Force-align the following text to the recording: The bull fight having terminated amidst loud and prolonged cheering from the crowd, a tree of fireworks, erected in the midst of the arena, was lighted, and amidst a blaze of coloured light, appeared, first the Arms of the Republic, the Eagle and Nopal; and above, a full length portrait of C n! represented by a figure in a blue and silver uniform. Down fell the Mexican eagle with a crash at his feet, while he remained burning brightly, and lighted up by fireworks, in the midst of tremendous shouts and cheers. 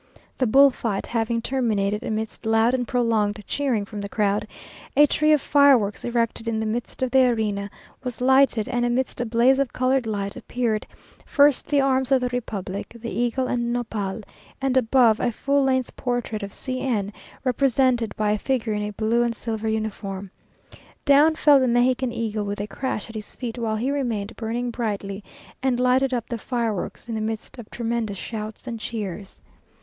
The 0.39 0.47
bull 0.47 0.71
fight 0.71 1.05
having 1.05 1.43
terminated 1.43 2.01
amidst 2.01 2.47
loud 2.47 2.73
and 2.73 2.87
prolonged 2.87 3.43
cheering 3.45 3.85
from 3.85 4.01
the 4.01 4.09
crowd, 4.09 4.47
a 4.97 5.05
tree 5.05 5.31
of 5.31 5.41
fireworks, 5.41 6.03
erected 6.03 6.47
in 6.47 6.59
the 6.59 6.65
midst 6.65 7.03
of 7.03 7.11
the 7.11 7.27
arena, 7.29 7.69
was 8.03 8.19
lighted, 8.19 8.67
and 8.67 8.83
amidst 8.83 9.21
a 9.21 9.27
blaze 9.27 9.59
of 9.59 9.71
coloured 9.73 10.07
light, 10.07 10.35
appeared, 10.35 10.87
first 11.23 11.67
the 11.67 11.81
Arms 11.81 12.11
of 12.11 12.19
the 12.21 12.29
Republic, 12.29 12.97
the 12.99 13.11
Eagle 13.11 13.45
and 13.45 13.71
Nopal; 13.71 14.21
and 14.59 14.75
above, 14.75 15.19
a 15.19 15.31
full 15.31 15.63
length 15.65 15.95
portrait 15.95 16.41
of 16.41 16.51
C 16.51 16.79
n! 16.81 17.13
represented 17.43 18.15
by 18.15 18.31
a 18.31 18.39
figure 18.39 18.73
in 18.73 18.81
a 18.81 18.93
blue 18.93 19.21
and 19.21 19.35
silver 19.35 19.67
uniform. 19.67 20.31
Down 21.05 21.35
fell 21.35 21.59
the 21.59 21.67
Mexican 21.67 22.11
eagle 22.11 22.45
with 22.45 22.59
a 22.59 22.65
crash 22.65 23.07
at 23.07 23.13
his 23.13 23.35
feet, 23.35 23.59
while 23.59 23.75
he 23.75 23.91
remained 23.91 24.35
burning 24.35 24.71
brightly, 24.71 25.23
and 25.61 25.79
lighted 25.79 26.11
up 26.11 26.27
by 26.27 26.37
fireworks, 26.37 27.07
in 27.07 27.13
the 27.13 27.21
midst 27.21 27.59
of 27.59 27.69
tremendous 27.69 28.17
shouts 28.17 28.65
and 28.65 28.79
cheers. 28.79 29.39